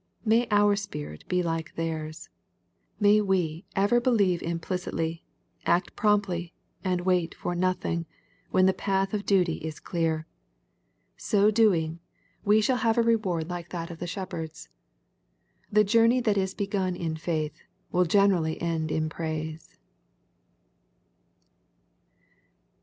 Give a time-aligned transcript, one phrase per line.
[0.25, 2.27] May oar spirit be like theirs!
[2.99, 5.23] May we ever believe implicitly,
[5.67, 8.07] act promptly, and wait for nothing,
[8.49, 10.25] when the path of dutv is clear I
[11.17, 11.99] So doing,
[12.43, 13.59] we shall have a reward i 60 EXPOSITOBT THOUGHTS.
[13.61, 14.69] like that cf the shepherds.
[15.71, 17.61] The joamey that is begun in faith,
[17.91, 19.77] will generally end in praise.